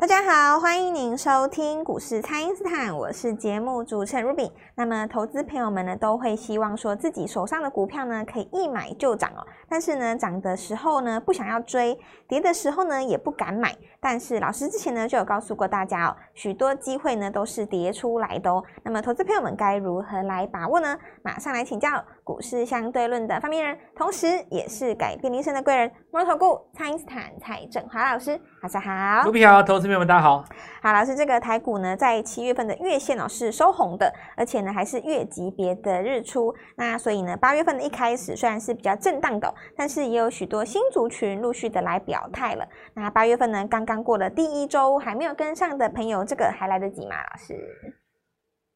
[0.00, 4.50] 大家好，欢迎您收听股市蔡因斯坦，我是节目主持人 Ruby。
[4.74, 9.46] 那么，投资朋友们呢，都会希望说自己手上的股票呢，可以一买就涨哦。
[9.68, 11.94] 但是呢，涨的时候呢，不想要追；
[12.26, 13.76] 跌的时候呢，也不敢买。
[14.00, 18.64] 但是老师之前呢，就有告诉过大家哦，许多机会呢，都是跌出来的哦。
[18.82, 20.96] 那么，投资朋友们该如何来把握呢？
[21.22, 28.40] 马上来请教股市相对论的发明人，同时也是改变人生的贵人——摩尔投顾蔡因斯坦蔡振华老师。
[28.62, 30.44] 大家好，，Ruby 好投资朋友们，大家好。
[30.80, 36.54] 好，老师，这个台股呢，在七月份的月线哦是收红的，而且呢还是月级别的日出。
[36.76, 42.64] 那所以呢，八月份的一开始虽然是比较震荡的，但是也有许多新族群陆续的来表态了。
[42.94, 47.16] 那八月份呢，刚刚过了第一周，还没有跟上的朋友，这个还来得及吗？
[47.28, 47.56] 老师？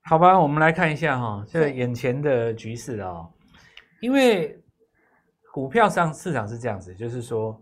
[0.03, 3.31] 好吧，我们来看一下哈，这眼前的局势哦，
[4.01, 4.61] 因为
[5.53, 7.57] 股票上市场是这样子，就是说。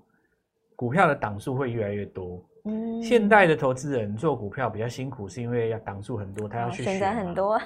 [0.75, 2.42] 股票的档数会越来越多。
[2.65, 7.61] 嗯，现代的投资人做股票比较辛苦，是因为要挡住很多，他要去选择很多，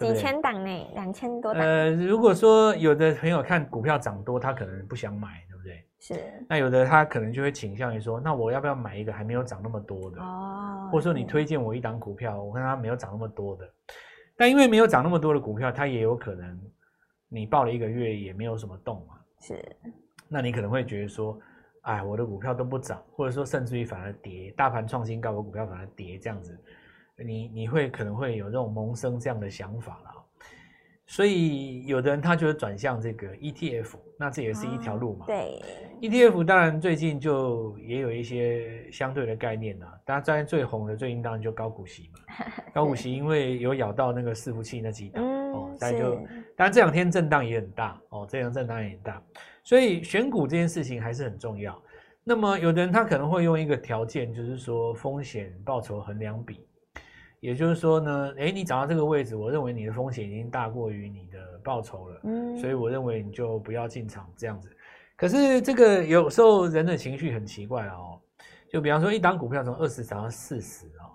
[0.00, 1.62] 几千档呢，两千多档。
[1.62, 5.84] 呃，如果说有的朋友看股票涨多，他可能不想买，对不对？
[6.00, 6.44] 是。
[6.48, 10.20] 那有的他可能就会倾向于说，那我要不要买一个还没有涨那么多的？
[10.20, 10.88] 哦。
[10.90, 13.64] 或者说你推荐我一档股票，我看它没有涨那么多的，
[14.36, 16.60] 但因为没有涨那么多的股票，它也有可能
[17.28, 19.14] 你报了一个月也没有什么动嘛。
[19.40, 19.64] 是。
[20.26, 21.38] 那你可能会觉得说。
[21.86, 26.58] 哎，我的股票都不涨，或者说甚至于反而跌，大盘创新高，我股票反而跌，这样子，
[27.16, 30.12] 你你会可能会有这种萌生这样的想法了。
[31.08, 35.26] 所以有的人他就会转向这个 ETF，那这也是一条路嘛。
[35.26, 35.62] 对
[36.00, 39.86] ，ETF 当然最近就也有一些相对的概念了。
[40.04, 42.18] 大家在最红的最近当然就高股息嘛，
[42.74, 45.22] 高股息因为有咬到那个伺服器那几档
[45.56, 46.14] 哦，但就
[46.56, 49.22] 当然这两天震荡也很大哦，这样震荡也很大。
[49.62, 51.80] 所以选股这件事情还是很重要。
[52.22, 56.66] 那么有的人他可能会用一个条件，就是说风险报酬衡量比，
[57.40, 64.68] 也就是说呢，诶，你涨到这个位置，我认为你的风险已经大过于你的报酬了，嗯，所以我认为你就不要进场这样子。
[65.16, 68.20] 可是这个有时候人的情绪很奇怪哦，
[68.68, 71.14] 就比方说一档股票从二十涨到四十哦，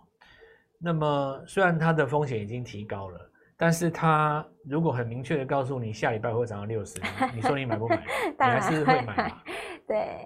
[0.78, 3.31] 那么虽然它的风险已经提高了。
[3.62, 7.00] 但是他如果很明确的告诉你下礼拜会涨到六十，
[7.36, 8.04] 你说你买不买？
[8.40, 9.42] 你还是会买嘛？
[9.88, 10.18] 对。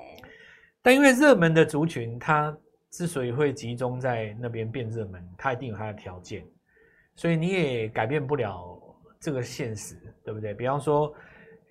[0.82, 2.58] 但因为热门的族群，它
[2.90, 6.46] 之所以会集中在那边变热门，它一定有它的条件，
[7.18, 8.80] 所以你也改变不了
[9.20, 10.54] 这个现实，对不对？
[10.54, 11.14] 比方说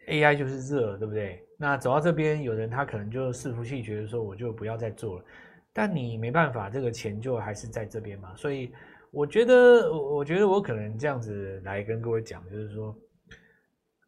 [0.08, 1.42] AI 就是热，对不对？
[1.56, 5.24] 那走到这边，有人他可能就伺服器觉得说我就不要再做了，
[5.72, 8.70] 但你没办法，这个钱就还是在这边嘛，所以。
[9.14, 12.96] 我觉得，我觉得我可能这样子来跟各位讲，就是说，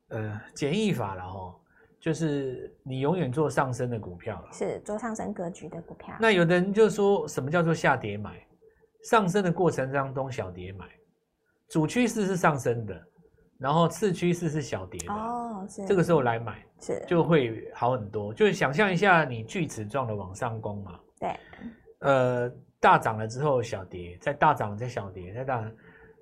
[0.08, 1.54] 呃，简易法了哈，
[2.00, 6.14] 就是你永远做上升的股票了，是做上升格局的股票。
[6.20, 8.44] 那有的人就说什么叫做下跌买？
[9.04, 10.84] 上升的过程当中小跌买，
[11.68, 13.00] 主趋势是上升的，
[13.58, 18.34] 然后次趋势是小跌的，哦，是这个时候来买，是就会好很多。
[18.34, 21.36] 就是想象一下，你锯齿状的往上攻嘛，对，
[22.00, 22.52] 呃。
[22.86, 25.60] 大涨了之后小跌，再大涨再小跌，再大，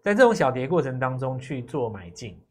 [0.03, 2.43] 在这种小跌过程当中去做买进，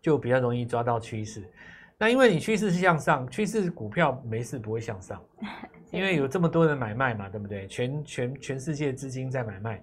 [0.00, 1.48] 就比较容易抓到趋势。
[1.96, 5.24] 那因为你趋势是向上，趋势股票没事不会向上，
[5.92, 7.64] 因为有这么多人买卖嘛，对不对？
[7.68, 9.80] 全全全世界资金在买卖，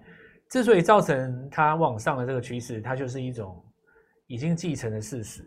[0.50, 3.58] 之所以造成它往上的这个趋势，它就是一种
[4.26, 5.42] 已经继承的事实。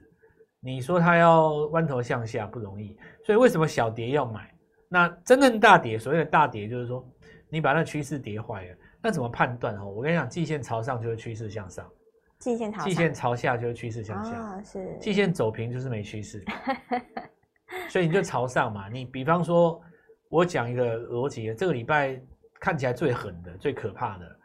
[0.61, 4.51] 你说它要弯头向下不容易，所以为什么小跌要买？
[4.89, 7.07] 那真正大跌，所谓的大跌就是说。
[7.53, 9.77] 你把那趋势跌坏了，那怎么判断？
[9.77, 11.87] 哦，我跟你讲，季线朝上就是趋势向上，
[12.39, 16.43] 季线朝季线朝下就是趋势向下，哦、是季线走平就是没趋势，
[17.89, 18.89] 所以你就朝上嘛。
[18.89, 19.79] 你比方说，
[20.29, 22.19] 我讲一个逻辑，这个礼拜
[22.59, 24.35] 看起来最狠的、最可怕的，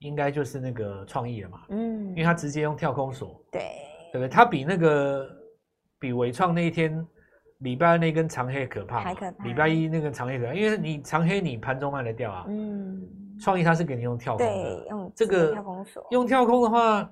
[0.00, 1.62] 应该就是那个创意了嘛。
[1.68, 3.62] 嗯，因为它直接用跳空锁，对，
[4.10, 4.28] 对不对？
[4.28, 5.30] 它比那个
[6.00, 7.06] 比纬创那一天。
[7.58, 9.44] 礼拜二那根长黑可怕，可怕。
[9.44, 12.44] 礼拜一那根长黑可怕，因为你长黑你盘中卖得掉啊。
[12.48, 13.06] 嗯。
[13.40, 16.04] 创意它是给你用跳空的，对，用这个跳空锁。
[16.10, 17.08] 用跳空的话，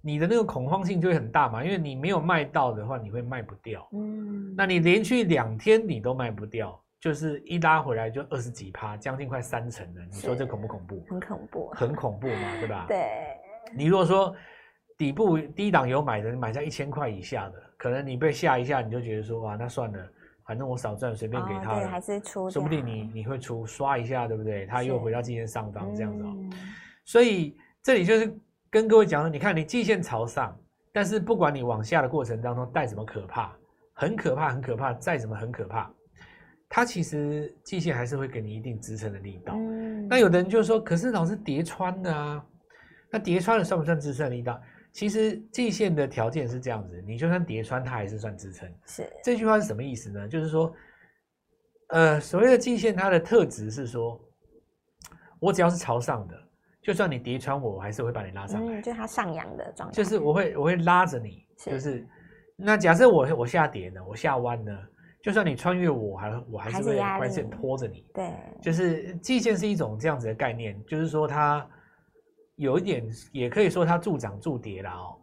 [0.00, 3.84] 你的那个恐慌性就会很大嘛，因为你没有卖到的话，你会卖不掉。
[3.92, 4.54] 嗯。
[4.56, 11.04] 那你连续两天你都卖不掉，就是一拉回来就二十几趴，将近快三成的，你说这恐不恐怖？
[11.08, 11.70] 很恐怖。
[11.74, 12.84] 很恐怖嘛，对吧？
[12.86, 13.06] 对。
[13.74, 14.32] 你如果说
[15.00, 17.54] 底部低档有买的，买在一千块以下的。
[17.78, 19.98] 可能你被吓一下，你就觉得说哇，那算了，
[20.44, 21.86] 反正我少赚，随便给他了。
[21.86, 24.66] 哦、还是出，说不定你你会出刷一下，对不对？
[24.66, 26.34] 他又回到季线上方这样子哦。
[26.36, 26.52] 嗯、
[27.06, 28.30] 所以这里就是
[28.70, 30.54] 跟各位讲说，你看你季线朝上，
[30.92, 33.56] 但是不管你往下的过程当中带什么可怕，
[33.94, 35.90] 很可怕，很可怕，再怎么很可怕，
[36.68, 39.54] 它其实季线还是会给你一定支撑的力道。
[39.56, 42.44] 嗯，那有的人就说，可是老是叠穿的啊，
[43.10, 44.60] 那叠穿了算不算支撑的力道？
[44.92, 48.68] 其实季线的条件是这样子，你就算叠穿，它还是算支撑。
[48.86, 50.28] 是这句话是什么意思呢？
[50.28, 50.72] 就是说，
[51.88, 54.20] 呃，所谓的季线，它的特质是说，
[55.38, 56.36] 我只要是朝上的。
[56.82, 58.80] 就算你叠穿我，我还是会把你拉上来。
[58.80, 59.94] 嗯，就它上扬的状态。
[59.94, 62.08] 就是我会我会拉着你，是就是
[62.56, 64.76] 那假设我我下跌呢，我下弯呢，
[65.22, 68.06] 就算你穿越我，还我还是会关键拖着你。
[68.14, 68.32] 对，
[68.62, 71.68] 就是季线是一种这样子的概念，就是说它
[72.60, 75.16] 有一点，也可以说它助涨助跌啦哦。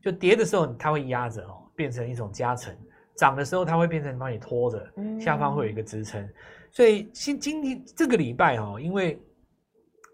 [0.00, 2.74] 就跌的时候它会压着哦，变成一种加成；
[3.16, 6.22] 涨的时候它会变成帮你拖着，下方会有一个支撑。
[6.22, 6.34] 嗯。
[6.70, 9.20] 所以今今天这个礼拜哦，因为。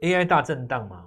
[0.02, 1.06] AI 大震荡嘛，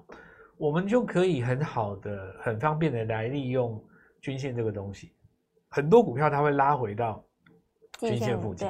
[0.56, 3.84] 我们就可以很好的、很方便的来利用
[4.22, 5.12] 均线这个东西。
[5.70, 7.26] 很多股票它会拉回到
[7.98, 8.68] 均线附近，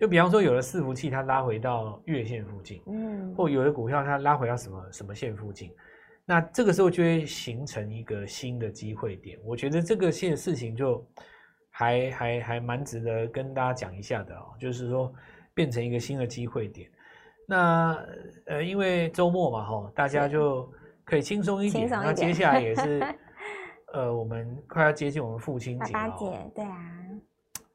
[0.00, 5.70] 就比方说有的伺服器它拉回到月线附近，嗯，或有的股票它拉回到什么什么线附近，
[6.24, 9.38] 那这个时候就会形成一个新的机会点。
[9.44, 11.04] 我觉得这个现事情就
[11.70, 15.12] 还还还蛮值得跟大家讲一下的哦，就是说
[15.52, 16.88] 变成一个新的机会点。
[17.46, 17.98] 那
[18.46, 20.70] 呃，因为周末嘛，哈，大家就
[21.04, 21.88] 可以轻松一点。
[21.90, 23.02] 那接下来也是，
[23.92, 26.16] 呃，我们快要接近我们父亲节了。
[26.16, 27.01] 节，对啊。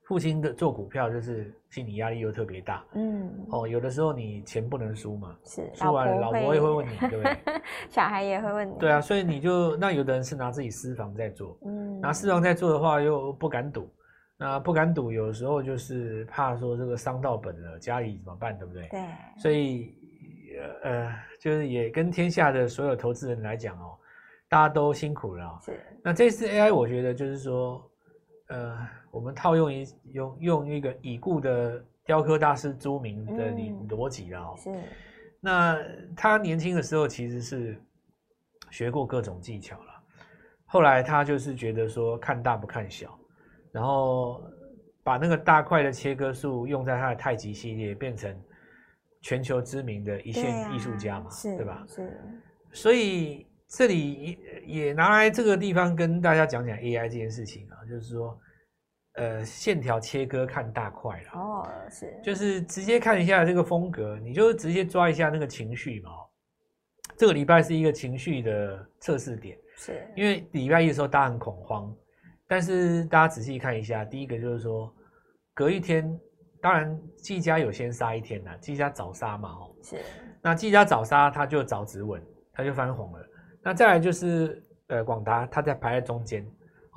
[0.08, 2.84] 父亲的做股票就是心理压力又特别大。
[2.94, 3.30] 嗯。
[3.50, 5.36] 哦，有的时候你钱不能输嘛。
[5.44, 5.70] 是。
[5.74, 7.38] 输完了，老婆也会问你，对不对？
[7.90, 8.74] 小孩也会问你。
[8.80, 13.94] 对啊，所以你就那有的人是拿自己私房在做，嗯，拿私房在做的话又不敢赌。
[14.40, 18.88] 那不敢赌，有时候就是怕说这个伤到本了，家里怎么办，对不对？
[18.90, 19.02] 对。
[19.36, 19.96] 所以，
[20.84, 21.12] 呃，
[21.42, 23.98] 就是也跟天下的所有投资人来讲哦，
[24.48, 25.60] 大家都辛苦了哦。
[25.66, 25.80] 是。
[26.04, 27.84] 那这次 AI，我觉得就是说，
[28.50, 34.56] 呃，我们套用一用用一个已故的雕刻大师朱明的理逻辑啊哦。
[34.56, 34.72] 是。
[35.42, 35.76] 那
[36.16, 37.82] 他年轻的时候其实是
[38.70, 39.92] 学过各种技巧了，
[40.66, 43.18] 后来他就是觉得说看大不看小。
[43.72, 44.44] 然后
[45.04, 48.36] 把那个大块的切割术用在他的太极系列，变成
[49.22, 51.84] 全球知名的一线艺术家嘛，对，吧？
[51.88, 52.22] 是。
[52.72, 58.40] 所以这里也拿来这个地方跟大家讲讲 AI 这件事情啊，就是说，
[59.18, 61.40] 呃，线条切割看大块了。
[61.40, 62.20] 哦，是。
[62.24, 66.12] 就是直接看一下这个风格，你就直接抓一下那个情绪嘛。
[67.18, 71.94] 这个礼拜是一个情绪的测试点，是因为礼拜一的时候大家很恐慌。
[72.48, 74.94] 但是大家仔细看一下，第一个就是说，
[75.54, 76.18] 隔一天，
[76.62, 79.98] 当然季家有先杀一天呐，季家早杀嘛，哦，是。
[80.42, 82.22] 那季家早杀，他就早止稳，
[82.54, 83.20] 他就翻红了。
[83.64, 86.46] 那再来就是，呃，广达，它在排在中间，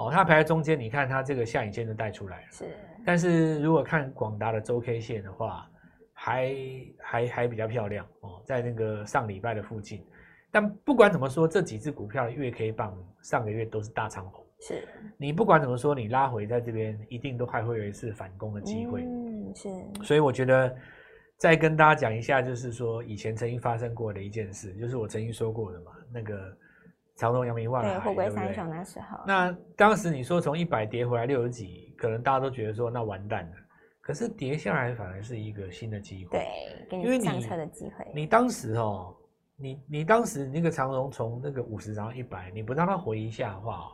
[0.06, 2.46] 哦，它排在中间，你看它这个下影线就带出来了。
[2.50, 2.64] 是。
[3.04, 5.68] 但是如果看广达的周 K 线的话，
[6.12, 6.54] 还
[6.98, 10.04] 还还比较漂亮哦，在那个上礼拜的附近。
[10.50, 14.44] 但不管怎么说，这几只股票的月 K 棒上个月都是大长红。
[14.60, 14.86] 是，
[15.16, 19.02] 你不管怎么说，你拉回在这边，一定都还会有一次反攻的机会。
[19.02, 19.68] 嗯，是。
[20.02, 20.76] 所以我觉得
[21.38, 26.54] 再跟大家讲一下，就是说以前曾经发生过的一件事，就是我曾经说过的嘛，那个
[27.20, 29.18] 长荣、阳明、万海，对，三雄那时候。
[29.26, 33.56] 那当时你说从一百跌回来六十几，可能大家都觉得说那完蛋了。
[34.00, 36.38] 可是跌下来反而是一个新的机会，
[36.88, 38.10] 对，给你上车的机会。
[38.14, 39.14] 你当时哦，
[39.58, 43.92] 你你当时那个长荣从那个五十涨到一百，你不让它回一下的话。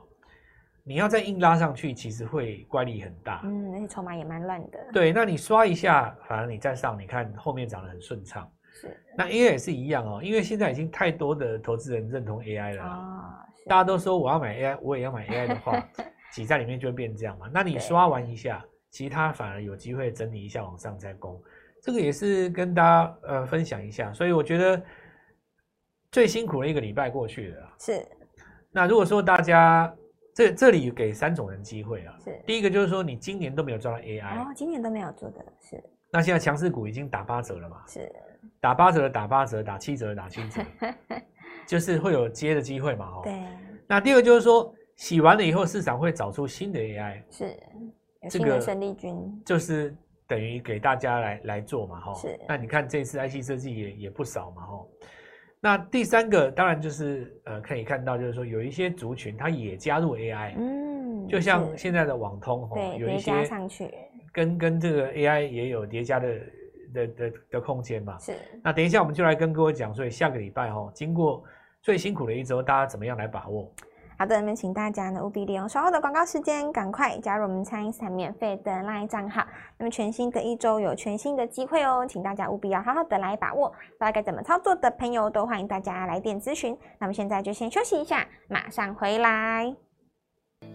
[0.85, 3.41] 你要再硬拉上去，其实会怪力很大。
[3.43, 4.79] 嗯，而且筹码也蛮乱的。
[4.93, 8.49] 对，那你刷一下，反而你再上，你看后面涨得很顺畅。
[8.81, 8.97] 是。
[9.17, 12.85] 那 AI 也是一样哦，因为现在已经太多的投资人认同 AI 了。
[12.85, 13.35] 哦。
[13.67, 15.83] 大家都说我要买 AI，我也要买 AI 的话，
[16.33, 17.51] 挤在里面就会变这样嘛。
[17.53, 21.43] 那你刷完一下，其他反而有机会整理一下往上再攻。
[21.83, 24.13] 这个也是跟大家呃分享一下。
[24.13, 24.81] 所以我觉得
[26.13, 27.73] 最辛苦的一个礼拜过去了。
[27.79, 28.07] 是。
[28.71, 29.93] 那如果说大家。
[30.37, 35.83] 这这里给三种人机会啊，是第一个就是说你今年都没有抓到 AI 哦，今年都没有做的是。
[36.13, 37.83] 那现在强势股已经打八折了嘛？
[37.89, 38.13] 是，
[38.61, 40.63] 打八折的打八折，打七折的打七折，
[41.67, 43.07] 就是会有接的机会嘛？
[43.07, 43.43] 哦，对。
[43.87, 47.57] 那第二个就是说洗完了以后，市场会找出新的 AI，是，
[48.31, 49.95] 这个生力军，就是
[50.27, 52.01] 等于给大家来来做嘛？
[52.01, 52.39] 哈，是。
[52.49, 54.63] 那你看这次 IC 设计也也不少嘛？
[54.63, 54.87] 哈。
[55.61, 63.33] 那第三个当然就是呃，可以看到就是说有一些族群它也加入 AI，嗯，就像现在的网通哈，有一些
[64.33, 66.29] 跟跟这个 AI 也有叠加的
[66.97, 68.19] 的的的空间嘛。
[68.19, 68.33] 是。
[68.65, 71.45] 那等一下我们就来跟各位讲，所以下个礼拜哦，经过
[71.83, 73.71] 最辛苦的一周，大家怎么样来把握？
[74.19, 79.45] 好的，那么请大家呢务必利用稍后的广告时间，赶快加入我们蔡因斯坦免费的 LINE 账号。
[79.77, 83.69] 那么全新的一周有全新的机会哦，请大家务必要好好的来把握。
[83.69, 86.75] 不知道该怎么操作的朋友都欢迎大家来电咨询。
[86.99, 89.86] 那么现在就先休息一下，马上回来。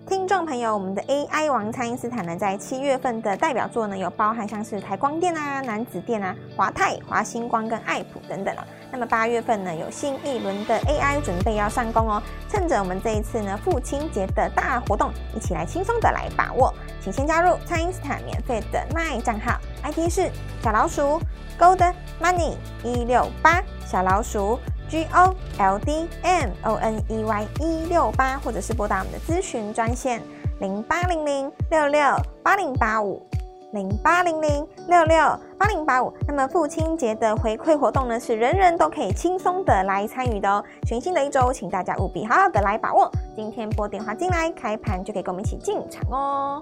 [0.08, 8.64] 听众朋友，我们的 AI 王蔡因斯坦呢，在七月份的代表作呢，有包含像是台光电啊、南子电啊、华泰、华星光跟爱普等等哦。
[8.92, 12.22] 那么八月份呢，有新一轮的 AI 准备要上攻哦。
[12.50, 16.74] 趁着我们这一次呢父亲节的大活动，一起来轻松的来把握。
[17.02, 20.30] 请先加入蔡因斯坦免费的 LINE 账号，ID 是
[20.62, 21.22] 小老鼠
[21.58, 24.60] Gold Money 一六八小老鼠。
[24.92, 30.22] G O L D M O N E Y 一六八，或者是拨打我们的咨询专线
[30.60, 32.02] 零八零零六六
[32.44, 33.26] 八零八五
[33.72, 35.18] 零八零零六六
[35.58, 36.14] 八零八五。
[36.28, 40.62] 那么父亲节的回馈活动呢，是人人都可以轻松的来参与的哦。
[40.86, 43.10] 全新的一周，请大家务必好好的来把握。
[43.34, 46.62] 今天拨电话进来，开盘就可以跟我们一起进场哦。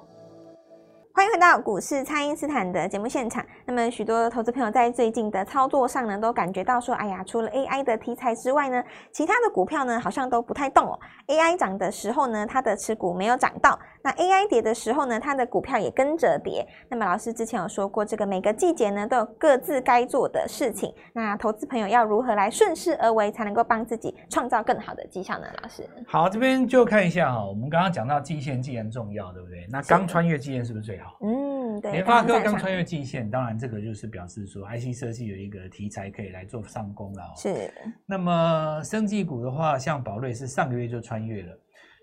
[1.11, 3.43] 欢迎回到股市，蔡因斯坦的节目现场。
[3.65, 10.97] 那么，许多投资朋友在最近的操作上呢，都感觉到说，哎呀，除了 AI 的题材之外呢，其他的股票呢，好像都不太动哦。
[11.27, 16.65] AI 涨的时候呢，它的持股没有涨到；那 AI 跌的时候呢，它的股票也跟着跌。
[16.87, 20.93] 那么，老师之前有说过，这个每个季节呢，都有各自该做的事情。
[21.13, 25.47] 那投资朋友要如何来顺势而为，才能够帮自己创造更好的绩效呢？
[25.61, 29.67] 老师，好，这边就看一下哈，我们刚刚讲到季线既然重要，对不对？
[29.69, 31.17] 那刚穿越季线是不是最好？
[31.21, 31.91] 嗯，对。
[31.91, 37.23] 联发科刚穿越季线，当然这个就是表示说 IC 设计有一个题材可以来做上攻了。
[37.35, 37.71] 是。
[38.05, 41.57] 那么生技股的话，像宝瑞是上个月就穿越了，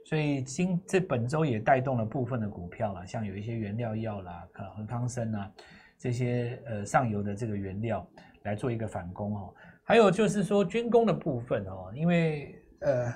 [0.06, 5.50] 所以今这本周也带动了部分的股票啦，像有一些原料药啦、和康生啊
[5.98, 8.06] 这些呃上游的这个原料
[8.44, 9.52] 来做一个反攻哦。
[9.82, 13.12] 还有就是说军工的部分哦，因为呃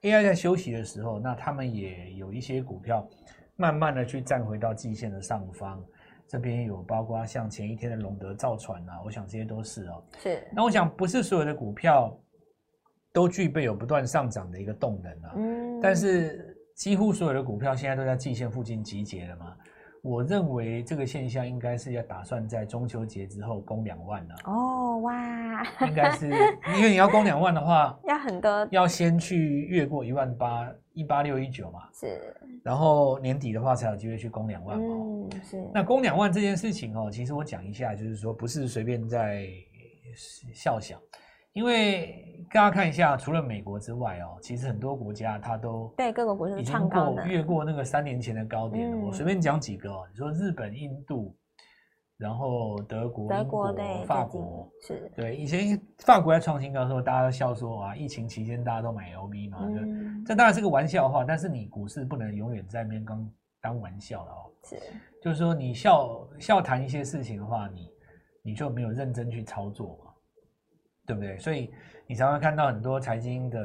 [0.00, 3.06] AI 在休息的时候，那他们也有一些股票。
[3.54, 5.84] 慢慢的去站回到季线的上方，
[6.26, 10.02] 这边有包括像前一天的隆德造船啊，我想这些都是哦。
[10.18, 10.42] 是。
[10.52, 12.18] 那我想不是所有的股票
[13.12, 15.32] 都具备有不断上涨的一个动能啊。
[15.36, 15.80] 嗯。
[15.80, 19.54] 但是几乎所有的股票现在都在季线附近集结了嘛。
[20.02, 24.34] 我认为这个现象应该是要打算在中秋节之后攻两万了。
[24.46, 25.62] 哦哇。
[25.86, 26.26] 应该是
[26.76, 30.68] 因为你要攻两万的话， 要很多，要先去越过一万八。
[30.94, 35.70] 一八六一九嘛，是，然后年底的话才有机会去攻两万嘛，嗯，是。
[35.72, 39.48] 那攻两万这件事情哦，其实我讲一下，就是说不是随便在
[40.52, 41.00] 笑想，
[41.52, 49.06] 因为大家看一下，除了美国之外哦，其实很多国家它都对各个国家已经过越过那个三年前的高点了。
[49.06, 51.36] 我随便讲几个哦，你说日本、印度。
[52.18, 61.24] 然后德国、德国英国、法国是对，以前法国在创新高的时候，大家都笑说啊，疫情期间大家都买 LV 嘛，嗯、这当然是个玩笑话。
[61.24, 63.30] 但是你股市不能永远在那边当
[63.60, 64.50] 当玩笑了哦。
[64.62, 64.76] 是，
[65.20, 67.90] 就是说你笑笑谈一些事情的话，你
[68.40, 70.01] 你就没有认真去操作嘛，
[71.06, 71.38] 对不对？
[71.38, 71.72] 所以
[72.06, 73.58] 你常常看到很多财经的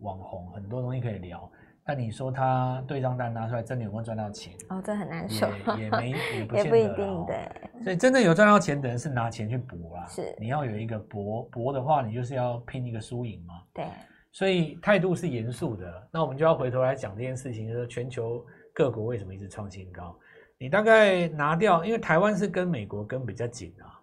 [0.00, 1.50] 网红，很多东西可以聊。
[1.84, 4.52] 但你说他对账单拿出来，真的有没有赚到钱？
[4.68, 5.48] 哦，这很难说，
[5.78, 7.48] 也也没 也不，也不一定对。
[7.82, 10.06] 所以真的有赚到钱的人是拿钱去搏啦。
[10.06, 13.54] 是，你要有一个搏搏的话，你就是要拼一个输赢嘛。
[13.72, 13.86] 对，
[14.32, 16.08] 所以态度是严肃的。
[16.12, 18.44] 那我们就要回头来讲这件事情，就是全球
[18.74, 20.14] 各国为什么一直创新高？
[20.58, 23.97] 你大概拿掉，因为台湾是跟美国跟比较紧啊。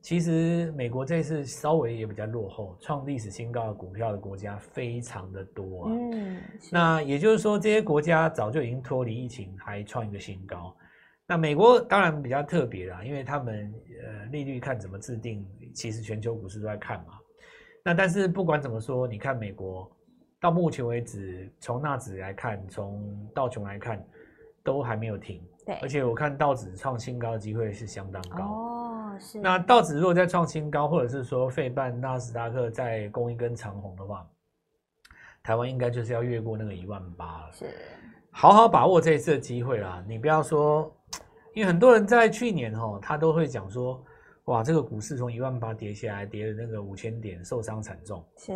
[0.00, 5.92] 其实美国这次稍微也比较落后，创历史新高的股票的国家非常的多啊。
[5.92, 6.40] 嗯，
[6.70, 10.74] 那也就是说，这些国家早就已经脱离疫情，还创一个新高。
[11.26, 17.18] 那美国当然比较特别啦，因为他们呃利率看怎么制定，其实全球股市都在看嘛。
[17.84, 19.90] 那但是不管怎么说，你看美国
[20.40, 24.02] 到目前为止，从纳指来看，从道琼来看，
[24.62, 25.42] 都还没有停。
[25.66, 28.44] 对，而且我看道指创新高的机会是相当高。
[28.44, 28.67] 哦。
[29.20, 34.26] 是那道指如果再创新高，或者是说费半纳斯达克再攻一根长红的话，
[35.42, 37.52] 台湾应该就是要越过那个一万八了。
[37.52, 37.66] 是，
[38.30, 40.04] 好好把握这一次的机会啦！
[40.06, 40.94] 你不要说，
[41.54, 44.04] 因为很多人在去年哦，他都会讲说，
[44.44, 48.24] 哇，这个股市从一万八跌下来，跌了那个五千点，受伤惨重。
[48.36, 48.52] 是。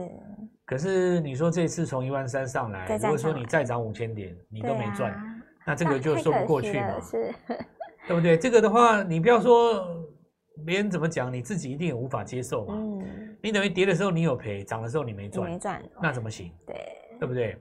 [0.64, 5.23] 可是你说这次从一万三上来，如果说你再涨五千点，你都没赚，啊、
[5.66, 7.00] 那这个就说不过去嘛？
[7.00, 7.35] 是，
[8.07, 8.37] 对不对？
[8.37, 10.02] 这个的话，你不要说。
[10.64, 12.75] 别人怎么讲，你自己一定也无法接受嘛。
[12.76, 16.50] 嗯，你等于跌的时候你有赔，涨的时候你没赚，没赚，那怎么行？
[16.66, 16.76] 对，
[17.19, 17.57] 对不对？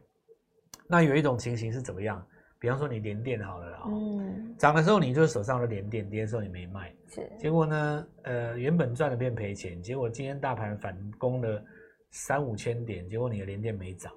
[0.87, 2.25] 那有一种情形是怎么样？
[2.59, 7.27] 比方说你连电好了啊，嗯，涨的时候你就手上的连电，跌的时候你没卖，是。
[7.39, 11.63] 结果呢，呃，原本赚的变赔钱，结果今天大盘反攻了
[12.11, 14.13] 三五千点，结果你的连电没涨，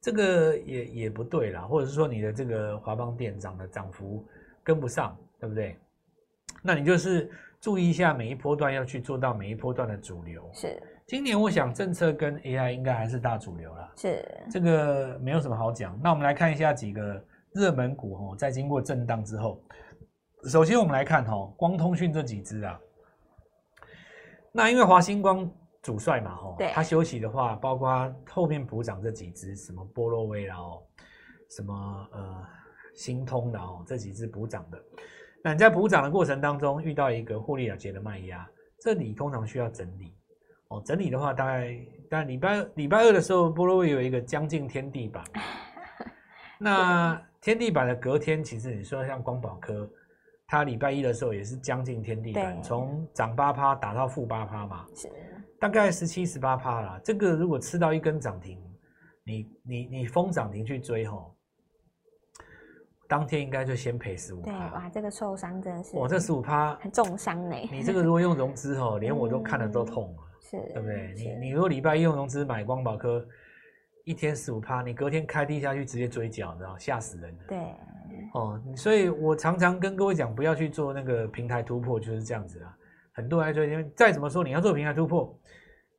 [0.00, 4.26] 这个也也不对啦，或者是说你的这个华邦电涨的涨幅
[4.62, 5.76] 跟不上，对不对？
[6.62, 7.30] 那你就是
[7.64, 10.46] 注意一下每一波段要去做到每一波段的主流。
[10.52, 13.90] 是，今年我想政策跟 AI 应该还是大主流啦。
[13.96, 15.98] 是，这个没有什么好讲。
[16.02, 19.64] 那我们来看一下几个热门股哦，在经过震荡之后，
[20.44, 22.78] 首先我们来看哈，光通讯这几只啊。
[24.52, 30.82] 那因为华星光主帅嘛，吼，他休息的话，包括后面补涨这几只，什么波洛威啦，哦，
[31.48, 31.74] 什么
[32.12, 32.46] 呃
[32.94, 34.78] 新通的哦，这几只补涨的。
[35.44, 38.48] 那你在补涨的过程当中遇到一个获利了结的卖压，
[38.80, 40.16] 这里通常需要整理
[40.68, 40.82] 哦。
[40.86, 45.22] 整理的话，大概大概礼拜礼拜二的时候，波罗威有一个将近天地板。
[46.58, 49.86] 那天地板的隔天，其实你说像光宝科。
[50.46, 55.10] 它礼拜一的时候也是将近天地板，从涨八趴打到负八趴嘛，是
[55.58, 57.00] 大概十七十八趴啦。
[57.02, 58.58] 这个如果吃到一根涨停，
[59.24, 61.33] 你你你封涨停去追吼，
[63.08, 64.50] 当天应该就先赔十五趴。
[64.50, 67.56] 对，哇，这个受伤真的是，哇这十五趴很重伤呢。
[67.70, 71.14] 你这个如果用融资哦，连我都看了都痛了，是，对不对？
[71.16, 73.26] 你你如果礼拜一用融资买光宝科，
[74.04, 77.44] 一天十五趴，你隔天开低下去直接追缴，你知道吓死人了。
[77.48, 77.58] 对。
[78.32, 82.76] 哦，所以我常常跟各位讲，不要去做那个平台突破，就是这样子啊。
[83.12, 85.36] 很多人说，因为再怎么说，你要做平台突破，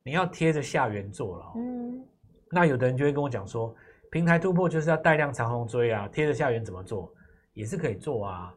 [0.03, 1.45] 你要贴着下缘做了。
[1.55, 2.05] 嗯，
[2.51, 3.75] 那有的人就会跟我讲说，
[4.15, 7.13] 平台突破就是要带量长虹追啊，贴着下缘怎么做
[7.51, 8.55] 也是可以做啊。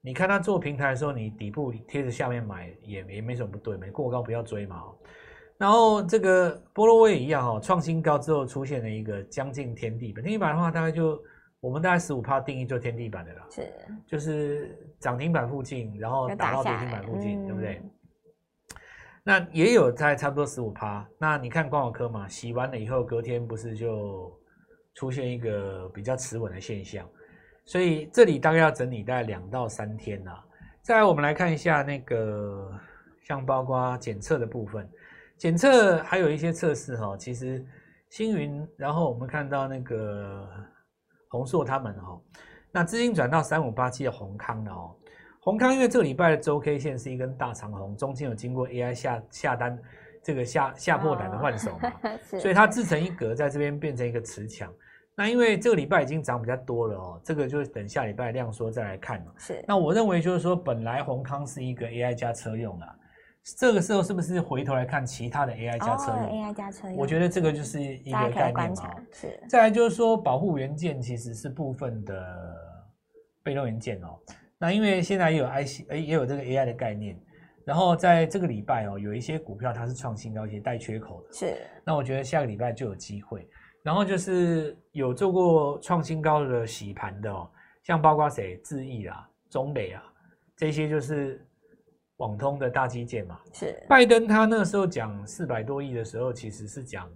[0.00, 4.84] 你看它做平台的时候，你底部贴着下面买也也没什么不对，没过高不要追嘛。
[5.58, 11.20] 然后这个波罗威也一样哦，创新高之后出现了一个将近天地板，天地板的话大概就。
[11.58, 13.72] 我们大概十五趴定义做天地板的啦，是，
[14.06, 17.80] 就是涨停板附近，然后打到跌停板附近，对不对？
[17.82, 17.90] 嗯、
[19.24, 21.08] 那也有在差不多十五趴。
[21.18, 24.30] 那你看光华科嘛，洗完了以后，隔天不是就
[24.94, 27.08] 出现一个比较持稳的现象，
[27.64, 30.32] 所以这里大概要整理大概两到三天呐。
[30.82, 32.72] 再来，我们来看一下那个
[33.22, 34.88] 像包括检测的部分，
[35.36, 37.64] 检测还有一些测试哈，其实
[38.08, 40.48] 星云，然后我们看到那个。
[41.30, 42.20] 宏硕他们哈，
[42.70, 44.94] 那资金转到三五八七的宏康的哦。
[45.40, 49.76] 宏康因为这个礼拜的周 K 线是一根大长红，中间有经过 AI 下下单，
[50.22, 51.92] 这个下下破胆的换手嘛，
[52.38, 54.72] 所以它自成一格，在这边变成一个持强。
[55.16, 59.24] 那因为这个礼拜已经涨比较多了哦，这个就是等下礼拜量缩再来看。
[59.38, 62.88] 是，那我认为就是说，本来宏康是一个 AI 加车用啊。
[63.58, 68.94] 这个时候是不是回头来看其他的 AI 加车用？AI 加车用，我觉得这个就是一个概念嘛。
[69.12, 69.40] 是。
[69.48, 72.56] 再来就是说，保护元件其实是部分的
[73.42, 74.18] 被动元件哦。
[74.58, 77.16] 那因为现在也有 IC，哎，也有这个 AI 的概念。
[77.66, 81.32] 然后在这个礼拜哦，有一些股票它是创新高，一些带缺口的。
[81.32, 81.56] 是。
[81.84, 83.46] 那我觉得下个礼拜就有机会。
[83.84, 87.48] 然后就是有做过创新高的洗盘的哦，
[87.84, 90.02] 像包括谁，智毅啊、中磊啊，
[90.56, 91.40] 这些就是。
[92.18, 97.10] 网通的大基建嘛，是拜登他那个时候讲四百多亿的时候，其实是讲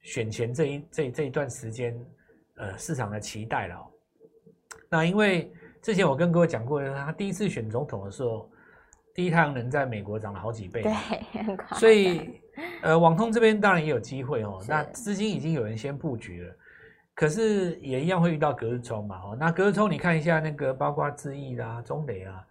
[0.00, 1.92] 选前这一这这一段时间，
[2.54, 3.84] 呃，市场的期待了。
[4.88, 5.52] 那因为
[5.82, 8.48] 之前我跟各位讲过，他第一次选总统的时候，
[9.12, 10.92] 第一太阳能在美国涨了好几倍，对，
[11.42, 11.76] 很快。
[11.76, 12.40] 所以
[12.82, 14.60] 呃，网通这边当然也有机会哦。
[14.68, 16.54] 那资金已经有人先布局了，
[17.14, 19.16] 可是也一样会遇到隔日冲嘛。
[19.24, 22.44] 哦，那隔日冲你看一下那个，包括智易啦、中磊啊。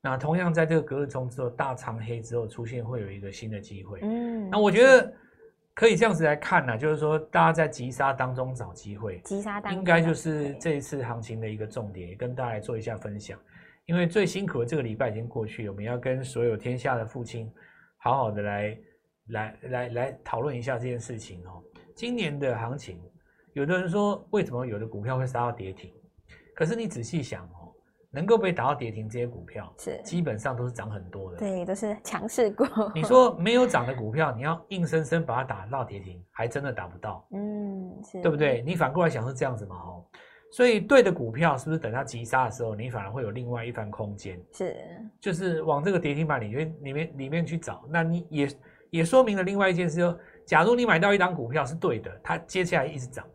[0.00, 3.98] 那同样在这个隔日冲之后大长黑之后出现，会有一个新的机会。
[4.02, 5.12] 嗯，那我觉得
[5.74, 13.38] 可以这样子来看呢，就是说大家在急杀当中找机会，急杀当中应该就是这一次行情的一个重点，也跟大家来做一下分享。
[13.86, 17.50] 因为最辛苦的这个礼拜已经过去了，我们要跟所有天下的父亲
[17.96, 18.78] 好好的来
[19.28, 21.62] 来来来讨论一下这件事情哦。
[21.94, 23.00] 今年的行情，
[23.52, 25.92] 有的人说为什么有的股票会杀到跌停？
[26.54, 27.72] 可是你仔细想哦。
[28.10, 32.64] 能够被打到跌停这些股票，是基本上都是涨很多的，对，都是强势股。
[32.94, 38.62] 你说没有涨的股票，你要硬生生把它打到跌停，还真的打不到，嗯，是，对不对？
[38.62, 40.02] 你反过来想是这样子嘛，哦，
[40.50, 44.42] 所以对的股票是不是等它急杀的时候，你反而会有另外一番空间？
[44.54, 44.74] 是，
[45.20, 47.84] 就是往这个跌停板里面里面里面去找。
[47.90, 48.48] 那你也
[48.90, 53.26] 也说明了另外一件事，就假如你买到一档股票是对的，它接下来一直涨，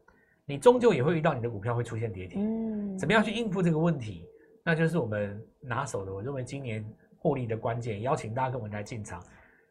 [0.45, 4.25] 你终究也会遇到你的股票会出现跌停，嗯，怎么样去应付这个问题？
[4.63, 6.83] 那就是我们拿手的，我认为今年
[7.17, 9.21] 获利的关键，邀请大家跟我们来进场。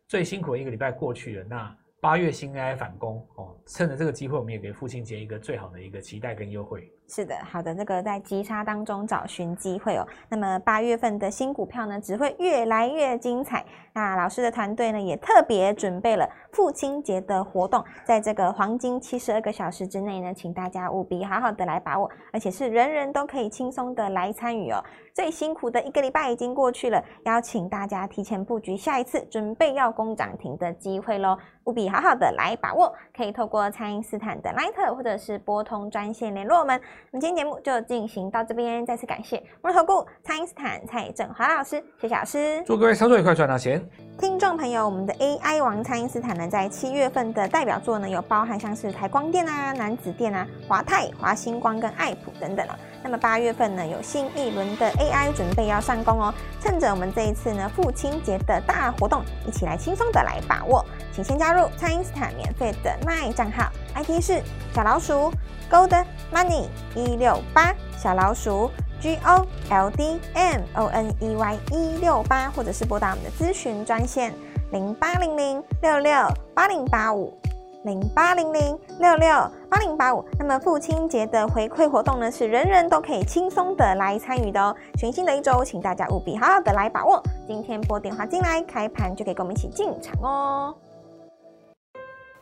[0.06, 6.92] 最辛苦的一个礼拜过去了，那八月新 AI 反攻哦，趁着这个机会，我们也给父亲节一个最好的一个期待跟优惠。
[7.08, 10.06] 是的，好的，这个在急杀当中找寻机会哦。
[10.30, 13.62] 那么八月份的新股票呢，只会越来越精彩。
[13.92, 24.82] 那老师的团队呢，也特别准备了父亲节的活动，在这个黄金七十二个小时之内呢，请大家务必好好的来把握，而且是人人都可以轻松的来参与哦。
[25.12, 32.90] 最辛苦的一个礼拜已经过去了，邀请大家提前布局下一次准备要攻涨停的机会喽，务必好好的来把握。
[33.14, 36.80] 可以透过蔡因斯坦的 Line 或者是拨通专线联络我们。
[37.10, 42.62] 那么今天节目就进行到这边，再次感谢摩尔投顾蔡因斯坦蔡振华老师，谢谢老师。
[42.66, 43.82] 祝各位操作愉快，赚到钱。
[44.18, 52.74] 听众朋友，我们的 AI 王蔡因斯坦呢，在七月份的代表作呢，有包含像是台光电啊、南子电啊、华泰、华星光跟爱普等等哦。
[53.02, 56.32] 那么八月份呢，有新一轮的 AI 准备要上攻哦。
[56.60, 60.84] 趁着我们这一次呢父亲节的大活动，一起来轻松的来把握。
[61.12, 64.42] 请先加入蔡因斯坦免费的 LINE 账号，ID 是
[64.74, 65.32] 小老鼠
[65.70, 68.70] Gold Money 一六八小老鼠。
[69.02, 74.32] G O L D M O N E Y 一六八，或者是拨打我们的咨询专线
[74.70, 76.12] 零八零零六六
[76.54, 77.36] 八零八五
[77.82, 79.28] 零八零零六六
[79.68, 80.24] 八零八五。
[80.38, 84.72] 那么父亲节的回馈活动呢，是人人都可以轻松的来参与的哦。
[84.96, 87.20] 全新的一周，请大家务必好好的来把握。
[87.44, 90.72] 今天拨电话进来，开盘就可以跟我们一起进场哦。